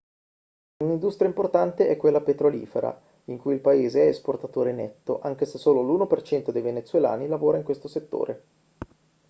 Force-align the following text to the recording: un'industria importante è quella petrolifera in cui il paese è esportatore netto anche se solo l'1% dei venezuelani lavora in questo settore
un'industria 0.77 1.27
importante 1.29 1.87
è 1.87 1.95
quella 1.95 2.21
petrolifera 2.21 2.99
in 3.25 3.37
cui 3.37 3.53
il 3.53 3.59
paese 3.59 4.01
è 4.01 4.07
esportatore 4.07 4.71
netto 4.71 5.19
anche 5.21 5.45
se 5.45 5.59
solo 5.59 5.83
l'1% 5.83 6.49
dei 6.49 6.61
venezuelani 6.63 7.27
lavora 7.27 7.57
in 7.57 7.63
questo 7.63 7.87
settore 7.87 8.43